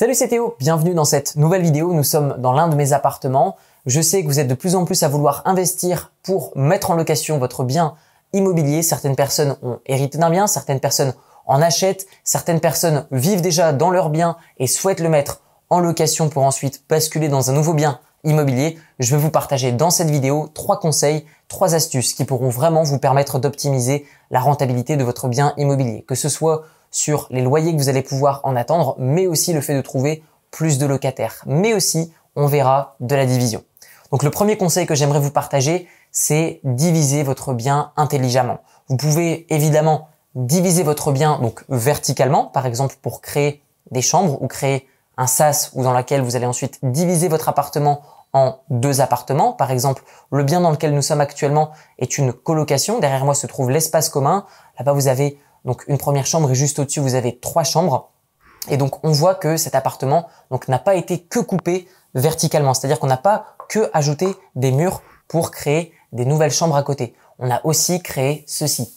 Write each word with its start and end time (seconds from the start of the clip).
Salut 0.00 0.14
c'est 0.14 0.28
Théo, 0.28 0.56
bienvenue 0.58 0.94
dans 0.94 1.04
cette 1.04 1.36
nouvelle 1.36 1.60
vidéo. 1.60 1.92
Nous 1.92 2.04
sommes 2.04 2.36
dans 2.38 2.54
l'un 2.54 2.68
de 2.68 2.74
mes 2.74 2.94
appartements. 2.94 3.56
Je 3.84 4.00
sais 4.00 4.22
que 4.22 4.28
vous 4.28 4.40
êtes 4.40 4.48
de 4.48 4.54
plus 4.54 4.74
en 4.74 4.86
plus 4.86 5.02
à 5.02 5.08
vouloir 5.08 5.42
investir 5.44 6.10
pour 6.22 6.56
mettre 6.56 6.90
en 6.90 6.94
location 6.94 7.36
votre 7.36 7.64
bien 7.64 7.92
immobilier. 8.32 8.82
Certaines 8.82 9.14
personnes 9.14 9.58
ont 9.62 9.78
hérité 9.84 10.16
d'un 10.16 10.30
bien, 10.30 10.46
certaines 10.46 10.80
personnes 10.80 11.12
en 11.44 11.60
achètent, 11.60 12.06
certaines 12.24 12.60
personnes 12.60 13.04
vivent 13.10 13.42
déjà 13.42 13.74
dans 13.74 13.90
leur 13.90 14.08
bien 14.08 14.38
et 14.56 14.66
souhaitent 14.66 15.00
le 15.00 15.10
mettre 15.10 15.42
en 15.68 15.80
location 15.80 16.30
pour 16.30 16.44
ensuite 16.44 16.82
basculer 16.88 17.28
dans 17.28 17.50
un 17.50 17.52
nouveau 17.52 17.74
bien 17.74 18.00
immobilier. 18.24 18.78
Je 19.00 19.14
vais 19.14 19.20
vous 19.20 19.30
partager 19.30 19.70
dans 19.70 19.90
cette 19.90 20.08
vidéo 20.08 20.48
trois 20.54 20.80
conseils, 20.80 21.26
trois 21.48 21.74
astuces 21.74 22.14
qui 22.14 22.24
pourront 22.24 22.48
vraiment 22.48 22.84
vous 22.84 22.98
permettre 22.98 23.38
d'optimiser 23.38 24.06
la 24.30 24.40
rentabilité 24.40 24.96
de 24.96 25.04
votre 25.04 25.28
bien 25.28 25.52
immobilier, 25.58 26.06
que 26.08 26.14
ce 26.14 26.30
soit 26.30 26.62
sur 26.90 27.26
les 27.30 27.42
loyers 27.42 27.72
que 27.72 27.78
vous 27.78 27.88
allez 27.88 28.02
pouvoir 28.02 28.40
en 28.44 28.56
attendre, 28.56 28.96
mais 28.98 29.26
aussi 29.26 29.52
le 29.52 29.60
fait 29.60 29.74
de 29.74 29.80
trouver 29.80 30.22
plus 30.50 30.78
de 30.78 30.86
locataires. 30.86 31.42
Mais 31.46 31.74
aussi, 31.74 32.12
on 32.36 32.46
verra 32.46 32.96
de 33.00 33.14
la 33.14 33.26
division. 33.26 33.62
Donc 34.10 34.22
le 34.22 34.30
premier 34.30 34.56
conseil 34.56 34.86
que 34.86 34.94
j'aimerais 34.94 35.20
vous 35.20 35.30
partager, 35.30 35.86
c'est 36.10 36.60
diviser 36.64 37.22
votre 37.22 37.52
bien 37.52 37.92
intelligemment. 37.96 38.58
Vous 38.88 38.96
pouvez 38.96 39.46
évidemment 39.54 40.08
diviser 40.34 40.82
votre 40.82 41.12
bien 41.12 41.38
donc 41.40 41.64
verticalement, 41.68 42.44
par 42.44 42.66
exemple 42.66 42.96
pour 43.02 43.20
créer 43.20 43.62
des 43.90 44.02
chambres 44.02 44.40
ou 44.42 44.46
créer 44.46 44.86
un 45.16 45.26
sas 45.26 45.70
ou 45.74 45.82
dans 45.82 45.92
laquelle 45.92 46.22
vous 46.22 46.36
allez 46.36 46.46
ensuite 46.46 46.78
diviser 46.82 47.28
votre 47.28 47.48
appartement 47.48 48.02
en 48.32 48.58
deux 48.70 49.00
appartements. 49.00 49.52
Par 49.52 49.70
exemple, 49.70 50.02
le 50.30 50.44
bien 50.44 50.60
dans 50.60 50.70
lequel 50.70 50.94
nous 50.94 51.02
sommes 51.02 51.20
actuellement 51.20 51.70
est 51.98 52.18
une 52.18 52.32
colocation. 52.32 53.00
Derrière 53.00 53.24
moi 53.24 53.34
se 53.34 53.46
trouve 53.46 53.70
l'espace 53.70 54.08
commun. 54.08 54.46
Là-bas, 54.78 54.92
vous 54.92 55.08
avez 55.08 55.38
donc 55.64 55.84
une 55.88 55.98
première 55.98 56.26
chambre 56.26 56.50
et 56.50 56.54
juste 56.54 56.78
au-dessus, 56.78 57.00
vous 57.00 57.14
avez 57.14 57.38
trois 57.38 57.64
chambres. 57.64 58.10
Et 58.68 58.76
donc 58.76 59.04
on 59.04 59.12
voit 59.12 59.34
que 59.34 59.56
cet 59.56 59.74
appartement 59.74 60.28
n'a 60.68 60.78
pas 60.78 60.94
été 60.94 61.18
que 61.20 61.38
coupé 61.38 61.88
verticalement, 62.14 62.74
c'est-à-dire 62.74 62.98
qu'on 62.98 63.06
n'a 63.06 63.16
pas 63.16 63.56
que 63.68 63.90
ajouté 63.92 64.34
des 64.54 64.72
murs 64.72 65.02
pour 65.28 65.50
créer 65.50 65.92
des 66.12 66.24
nouvelles 66.24 66.50
chambres 66.50 66.76
à 66.76 66.82
côté. 66.82 67.14
On 67.38 67.50
a 67.50 67.60
aussi 67.64 68.02
créé 68.02 68.44
ceci, 68.46 68.92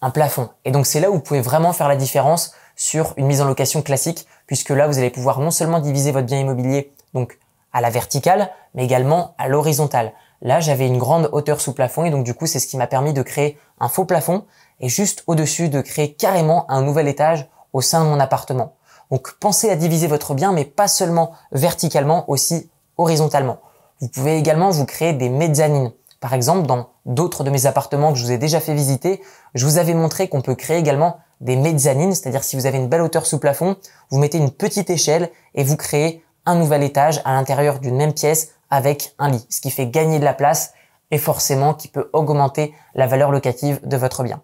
un 0.00 0.10
plafond. 0.10 0.50
Et 0.64 0.70
donc 0.70 0.86
c'est 0.86 1.00
là 1.00 1.10
où 1.10 1.14
vous 1.14 1.20
pouvez 1.20 1.40
vraiment 1.40 1.72
faire 1.72 1.88
la 1.88 1.96
différence 1.96 2.52
sur 2.76 3.14
une 3.16 3.26
mise 3.26 3.40
en 3.40 3.46
location 3.46 3.82
classique, 3.82 4.26
puisque 4.46 4.70
là 4.70 4.86
vous 4.86 4.98
allez 4.98 5.10
pouvoir 5.10 5.40
non 5.40 5.50
seulement 5.50 5.80
diviser 5.80 6.12
votre 6.12 6.26
bien 6.26 6.40
immobilier 6.40 6.92
donc 7.14 7.38
à 7.72 7.80
la 7.80 7.90
verticale, 7.90 8.50
mais 8.74 8.84
également 8.84 9.34
à 9.38 9.48
l'horizontale. 9.48 10.12
Là, 10.42 10.60
j'avais 10.60 10.86
une 10.86 10.98
grande 10.98 11.28
hauteur 11.32 11.60
sous 11.60 11.72
plafond 11.72 12.04
et 12.04 12.10
donc 12.10 12.24
du 12.24 12.34
coup, 12.34 12.46
c'est 12.46 12.58
ce 12.58 12.66
qui 12.66 12.76
m'a 12.76 12.86
permis 12.86 13.12
de 13.12 13.22
créer 13.22 13.58
un 13.80 13.88
faux 13.88 14.04
plafond 14.04 14.44
et 14.80 14.88
juste 14.88 15.22
au-dessus 15.26 15.68
de 15.68 15.80
créer 15.80 16.14
carrément 16.14 16.70
un 16.70 16.82
nouvel 16.82 17.08
étage 17.08 17.48
au 17.72 17.80
sein 17.80 18.04
de 18.04 18.08
mon 18.08 18.20
appartement. 18.20 18.74
Donc 19.10 19.32
pensez 19.38 19.70
à 19.70 19.76
diviser 19.76 20.06
votre 20.06 20.34
bien, 20.34 20.52
mais 20.52 20.64
pas 20.64 20.88
seulement 20.88 21.32
verticalement, 21.52 22.28
aussi 22.28 22.70
horizontalement. 22.98 23.58
Vous 24.00 24.08
pouvez 24.08 24.36
également 24.36 24.70
vous 24.70 24.84
créer 24.84 25.12
des 25.12 25.28
mezzanines. 25.28 25.92
Par 26.20 26.34
exemple, 26.34 26.66
dans 26.66 26.88
d'autres 27.04 27.44
de 27.44 27.50
mes 27.50 27.66
appartements 27.66 28.12
que 28.12 28.18
je 28.18 28.24
vous 28.24 28.32
ai 28.32 28.38
déjà 28.38 28.60
fait 28.60 28.74
visiter, 28.74 29.22
je 29.54 29.64
vous 29.64 29.78
avais 29.78 29.94
montré 29.94 30.28
qu'on 30.28 30.42
peut 30.42 30.54
créer 30.54 30.78
également 30.78 31.18
des 31.40 31.56
mezzanines, 31.56 32.14
c'est-à-dire 32.14 32.42
si 32.42 32.56
vous 32.56 32.66
avez 32.66 32.78
une 32.78 32.88
belle 32.88 33.02
hauteur 33.02 33.26
sous 33.26 33.38
plafond, 33.38 33.76
vous 34.10 34.18
mettez 34.18 34.38
une 34.38 34.50
petite 34.50 34.90
échelle 34.90 35.30
et 35.54 35.64
vous 35.64 35.76
créez 35.76 36.24
un 36.46 36.54
nouvel 36.54 36.82
étage 36.82 37.20
à 37.24 37.34
l'intérieur 37.34 37.78
d'une 37.78 37.96
même 37.96 38.14
pièce 38.14 38.52
avec 38.70 39.14
un 39.18 39.30
lit, 39.30 39.46
ce 39.50 39.60
qui 39.60 39.70
fait 39.70 39.86
gagner 39.86 40.18
de 40.18 40.24
la 40.24 40.34
place 40.34 40.72
et 41.10 41.18
forcément 41.18 41.74
qui 41.74 41.88
peut 41.88 42.10
augmenter 42.12 42.74
la 42.94 43.06
valeur 43.06 43.30
locative 43.30 43.80
de 43.86 43.96
votre 43.96 44.22
bien. 44.22 44.42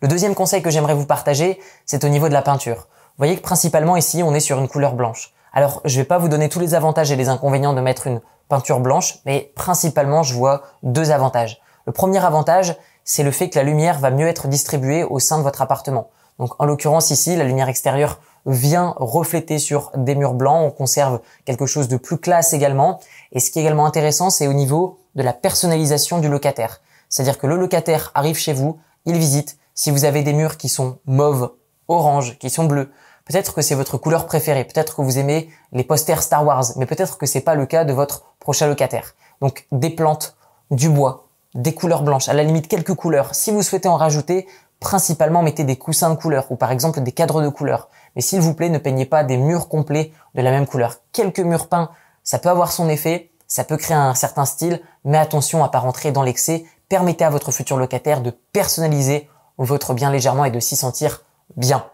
Le 0.00 0.08
deuxième 0.08 0.34
conseil 0.34 0.62
que 0.62 0.70
j'aimerais 0.70 0.94
vous 0.94 1.06
partager, 1.06 1.60
c'est 1.86 2.04
au 2.04 2.08
niveau 2.08 2.28
de 2.28 2.32
la 2.32 2.42
peinture. 2.42 2.76
Vous 2.76 3.18
voyez 3.18 3.36
que 3.36 3.42
principalement 3.42 3.96
ici, 3.96 4.22
on 4.22 4.34
est 4.34 4.40
sur 4.40 4.58
une 4.58 4.68
couleur 4.68 4.94
blanche. 4.94 5.32
Alors, 5.52 5.80
je 5.84 5.96
vais 5.98 6.04
pas 6.04 6.18
vous 6.18 6.28
donner 6.28 6.48
tous 6.48 6.60
les 6.60 6.74
avantages 6.74 7.12
et 7.12 7.16
les 7.16 7.28
inconvénients 7.28 7.74
de 7.74 7.80
mettre 7.80 8.06
une 8.06 8.20
peinture 8.48 8.80
blanche, 8.80 9.20
mais 9.24 9.52
principalement, 9.54 10.22
je 10.22 10.34
vois 10.34 10.62
deux 10.82 11.10
avantages. 11.10 11.60
Le 11.86 11.92
premier 11.92 12.24
avantage, 12.24 12.76
c'est 13.04 13.22
le 13.22 13.30
fait 13.30 13.50
que 13.50 13.58
la 13.58 13.64
lumière 13.64 13.98
va 13.98 14.10
mieux 14.10 14.26
être 14.26 14.48
distribuée 14.48 15.04
au 15.04 15.18
sein 15.20 15.38
de 15.38 15.42
votre 15.42 15.62
appartement. 15.62 16.08
Donc, 16.38 16.50
en 16.58 16.64
l'occurrence 16.64 17.10
ici, 17.10 17.36
la 17.36 17.44
lumière 17.44 17.68
extérieure 17.68 18.18
vient 18.46 18.94
refléter 18.96 19.58
sur 19.58 19.90
des 19.94 20.14
murs 20.14 20.34
blancs. 20.34 20.66
On 20.66 20.70
conserve 20.70 21.20
quelque 21.44 21.66
chose 21.66 21.88
de 21.88 21.96
plus 21.96 22.18
classe 22.18 22.52
également. 22.52 22.98
Et 23.32 23.40
ce 23.40 23.50
qui 23.50 23.58
est 23.58 23.62
également 23.62 23.86
intéressant, 23.86 24.30
c'est 24.30 24.48
au 24.48 24.52
niveau 24.52 24.98
de 25.14 25.22
la 25.22 25.32
personnalisation 25.32 26.18
du 26.18 26.28
locataire. 26.28 26.80
C'est-à-dire 27.08 27.38
que 27.38 27.46
le 27.46 27.56
locataire 27.56 28.10
arrive 28.14 28.36
chez 28.36 28.52
vous, 28.52 28.78
il 29.06 29.16
visite, 29.16 29.56
si 29.74 29.90
vous 29.90 30.04
avez 30.04 30.22
des 30.22 30.32
murs 30.32 30.56
qui 30.56 30.68
sont 30.68 30.98
mauves, 31.06 31.52
orange, 31.88 32.38
qui 32.38 32.50
sont 32.50 32.64
bleus, 32.64 32.90
peut-être 33.24 33.54
que 33.54 33.62
c'est 33.62 33.74
votre 33.74 33.98
couleur 33.98 34.26
préférée, 34.26 34.64
peut-être 34.64 34.96
que 34.96 35.02
vous 35.02 35.18
aimez 35.18 35.50
les 35.72 35.84
posters 35.84 36.22
Star 36.22 36.44
Wars, 36.44 36.64
mais 36.76 36.86
peut-être 36.86 37.18
que 37.18 37.26
c'est 37.26 37.40
pas 37.40 37.54
le 37.54 37.66
cas 37.66 37.84
de 37.84 37.92
votre 37.92 38.24
prochain 38.38 38.66
locataire. 38.66 39.14
Donc 39.40 39.66
des 39.72 39.90
plantes, 39.90 40.36
du 40.70 40.88
bois, 40.88 41.28
des 41.54 41.74
couleurs 41.74 42.02
blanches, 42.02 42.28
à 42.28 42.32
la 42.32 42.42
limite 42.42 42.68
quelques 42.68 42.94
couleurs. 42.94 43.34
Si 43.34 43.50
vous 43.50 43.62
souhaitez 43.62 43.88
en 43.88 43.96
rajouter, 43.96 44.46
principalement 44.80 45.42
mettez 45.42 45.64
des 45.64 45.76
coussins 45.76 46.10
de 46.10 46.16
couleurs 46.16 46.50
ou 46.50 46.56
par 46.56 46.70
exemple 46.70 47.00
des 47.00 47.12
cadres 47.12 47.42
de 47.42 47.48
couleurs. 47.48 47.88
Mais 48.14 48.22
s'il 48.22 48.40
vous 48.40 48.54
plaît, 48.54 48.68
ne 48.68 48.78
peignez 48.78 49.06
pas 49.06 49.24
des 49.24 49.36
murs 49.36 49.68
complets 49.68 50.12
de 50.34 50.42
la 50.42 50.50
même 50.50 50.66
couleur. 50.66 50.96
Quelques 51.12 51.40
murs 51.40 51.68
peints, 51.68 51.90
ça 52.22 52.38
peut 52.38 52.48
avoir 52.48 52.70
son 52.72 52.88
effet, 52.88 53.30
ça 53.46 53.64
peut 53.64 53.76
créer 53.76 53.96
un 53.96 54.14
certain 54.14 54.44
style, 54.44 54.80
mais 55.04 55.18
attention 55.18 55.64
à 55.64 55.68
pas 55.68 55.78
rentrer 55.78 56.12
dans 56.12 56.22
l'excès. 56.22 56.64
Permettez 56.88 57.24
à 57.24 57.30
votre 57.30 57.50
futur 57.50 57.76
locataire 57.76 58.20
de 58.20 58.30
personnaliser 58.52 59.28
votre 59.58 59.94
bien 59.94 60.10
légèrement 60.10 60.44
et 60.44 60.50
de 60.50 60.60
s'y 60.60 60.76
sentir 60.76 61.22
bien. 61.56 61.84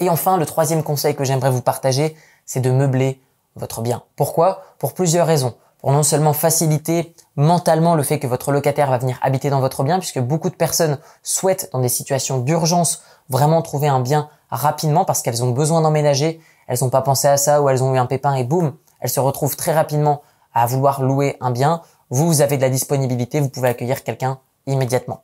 Et 0.00 0.08
enfin, 0.08 0.36
le 0.36 0.46
troisième 0.46 0.82
conseil 0.82 1.14
que 1.14 1.24
j'aimerais 1.24 1.50
vous 1.50 1.60
partager, 1.60 2.16
c'est 2.46 2.60
de 2.60 2.70
meubler 2.70 3.20
votre 3.56 3.82
bien. 3.82 4.02
Pourquoi? 4.16 4.62
Pour 4.78 4.94
plusieurs 4.94 5.26
raisons. 5.26 5.54
Pour 5.78 5.92
non 5.92 6.02
seulement 6.02 6.32
faciliter 6.32 7.14
mentalement 7.36 7.94
le 7.94 8.02
fait 8.02 8.18
que 8.18 8.26
votre 8.26 8.52
locataire 8.52 8.90
va 8.90 8.98
venir 8.98 9.18
habiter 9.22 9.50
dans 9.50 9.60
votre 9.60 9.82
bien, 9.82 9.98
puisque 9.98 10.20
beaucoup 10.20 10.50
de 10.50 10.54
personnes 10.54 10.98
souhaitent, 11.22 11.70
dans 11.72 11.80
des 11.80 11.88
situations 11.88 12.38
d'urgence, 12.38 13.02
vraiment 13.30 13.62
trouver 13.62 13.88
un 13.88 14.00
bien 14.00 14.28
rapidement 14.50 15.04
parce 15.04 15.22
qu'elles 15.22 15.42
ont 15.42 15.50
besoin 15.50 15.80
d'emménager, 15.80 16.40
elles 16.66 16.78
n'ont 16.82 16.90
pas 16.90 17.02
pensé 17.02 17.28
à 17.28 17.36
ça 17.36 17.62
ou 17.62 17.68
elles 17.68 17.82
ont 17.82 17.94
eu 17.94 17.98
un 17.98 18.06
pépin 18.06 18.34
et 18.34 18.44
boum, 18.44 18.74
elles 19.00 19.08
se 19.08 19.20
retrouvent 19.20 19.56
très 19.56 19.72
rapidement 19.72 20.22
à 20.52 20.66
vouloir 20.66 21.02
louer 21.02 21.36
un 21.40 21.50
bien. 21.50 21.82
Vous, 22.10 22.26
vous 22.26 22.40
avez 22.42 22.56
de 22.56 22.62
la 22.62 22.70
disponibilité, 22.70 23.40
vous 23.40 23.48
pouvez 23.48 23.68
accueillir 23.68 24.02
quelqu'un 24.04 24.38
immédiatement. 24.66 25.22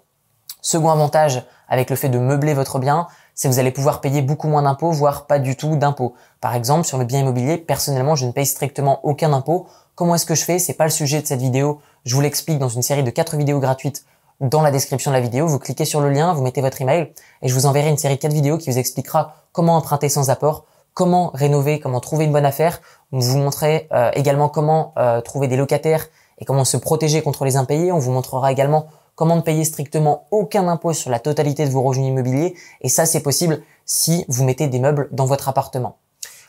Second 0.61 0.91
avantage 0.91 1.45
avec 1.69 1.91
le 1.91 1.97
fait 1.97 2.09
de 2.09 2.19
meubler 2.19 2.55
votre 2.55 2.79
bien, 2.79 3.07
c'est 3.35 3.49
que 3.49 3.53
vous 3.53 3.61
allez 3.61 3.71
pouvoir 3.71 4.01
payer 4.01 4.23
beaucoup 4.23 4.49
moins 4.49 4.63
d'impôts, 4.63 4.93
voire 4.93 5.27
pas 5.27 5.39
du 5.39 5.57
tout 5.57 5.77
d'impôts. 5.77 6.15
Par 6.41 6.55
exemple, 6.55 6.87
sur 6.87 6.97
le 6.99 7.05
bien 7.05 7.21
immobilier, 7.21 7.59
personnellement, 7.59 8.15
je 8.15 8.27
ne 8.27 8.33
paye 8.33 8.47
strictement 8.47 9.01
aucun 9.03 9.33
impôt. 9.33 9.67
Comment 9.95 10.15
est-ce 10.15 10.27
que 10.27 10.35
je 10.35 10.45
fais? 10.45 10.59
C'est 10.59 10.75
pas 10.75 10.85
le 10.85 10.91
sujet 10.91 11.21
de 11.21 11.27
cette 11.27 11.41
vidéo. 11.41 11.81
Je 12.05 12.15
vous 12.15 12.21
l'explique 12.21 12.59
dans 12.59 12.69
une 12.69 12.83
série 12.83 13.03
de 13.03 13.11
quatre 13.11 13.37
vidéos 13.37 13.61
gratuites 13.61 14.05
dans 14.41 14.63
la 14.63 14.71
description 14.71 15.11
de 15.11 15.17
la 15.17 15.21
vidéo. 15.21 15.47
Vous 15.47 15.59
cliquez 15.59 15.85
sur 15.85 16.01
le 16.01 16.11
lien, 16.11 16.33
vous 16.33 16.43
mettez 16.43 16.61
votre 16.61 16.81
email 16.81 17.13
et 17.43 17.49
je 17.49 17.55
vous 17.55 17.67
enverrai 17.67 17.89
une 17.89 17.97
série 17.97 18.17
de 18.17 18.21
quatre 18.21 18.33
vidéos 18.33 18.59
qui 18.59 18.71
vous 18.71 18.79
expliquera 18.79 19.35
comment 19.53 19.77
emprunter 19.77 20.09
sans 20.09 20.31
apport, 20.31 20.65
comment 20.95 21.31
rénover, 21.35 21.81
comment 21.81 22.01
trouver 22.01 22.25
une 22.25 22.33
bonne 22.33 22.47
affaire. 22.47 22.81
On 23.13 23.19
vous 23.19 23.39
montrer 23.39 23.89
euh, 23.93 24.11
également 24.15 24.49
comment 24.49 24.93
euh, 24.99 25.21
trouver 25.21 25.49
des 25.49 25.57
locataires 25.57 26.07
et 26.39 26.45
comment 26.45 26.65
se 26.65 26.77
protéger 26.77 27.23
contre 27.23 27.45
les 27.45 27.57
impayés. 27.57 27.93
On 27.93 27.99
vous 27.99 28.13
montrera 28.13 28.53
également 28.53 28.87
comment 29.17 29.35
ne 29.35 29.41
payer 29.41 29.65
strictement 29.65 30.29
aucun 30.31 30.69
impôt 30.69 30.93
sur 30.93 31.11
la 31.11 31.19
totalité 31.19 31.67
de 31.67 31.71
vos 31.71 31.83
revenus 31.83 32.11
immobiliers. 32.11 32.55
Et 32.83 32.89
ça, 32.89 33.07
c'est 33.07 33.21
possible 33.21 33.63
si 33.85 34.25
vous 34.29 34.45
mettez 34.45 34.69
des 34.69 34.79
meubles 34.79 35.09
dans 35.11 35.27
votre 35.27 35.49
appartement. 35.49 35.97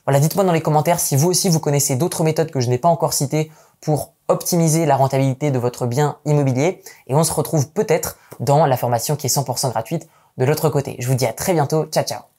Voilà, 0.06 0.20
dites-moi 0.20 0.46
dans 0.46 0.54
les 0.54 0.62
commentaires 0.62 1.00
si 1.00 1.16
vous 1.16 1.30
aussi 1.30 1.50
vous 1.50 1.60
connaissez 1.60 1.96
d'autres 1.96 2.24
méthodes 2.24 2.52
que 2.52 2.60
je 2.60 2.70
n'ai 2.70 2.78
pas 2.78 2.88
encore 2.88 3.14
citées 3.14 3.52
pour 3.82 4.14
optimiser 4.28 4.86
la 4.86 4.96
rentabilité 4.96 5.52
de 5.52 5.60
votre 5.60 5.86
bien 5.86 6.18
immobilier. 6.26 6.82
Et 7.08 7.16
on 7.16 7.24
se 7.24 7.34
retrouve 7.34 7.70
peut-être 7.72 8.18
dans 8.40 8.66
la 8.66 8.78
formation 8.78 9.16
qui 9.16 9.28
est 9.28 9.36
100% 9.36 9.72
gratuite 9.72 10.08
de 10.38 10.46
l'autre 10.46 10.70
côté. 10.70 10.96
Je 11.00 11.08
vous 11.08 11.16
dis 11.16 11.26
à 11.26 11.34
très 11.34 11.54
bientôt. 11.54 11.86
Ciao, 11.86 12.04
ciao. 12.04 12.37